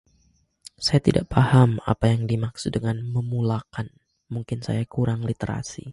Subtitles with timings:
[0.85, 3.87] Saya tidak faham apa yang dimaksudkan memulakan.
[4.33, 5.83] Mungkin saya kurang literasi.